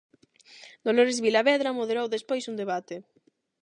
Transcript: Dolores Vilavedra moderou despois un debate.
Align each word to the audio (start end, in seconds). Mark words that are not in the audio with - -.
Dolores 0.85 1.17
Vilavedra 1.25 1.77
moderou 1.79 2.05
despois 2.09 2.43
un 2.51 2.55
debate. 2.61 2.95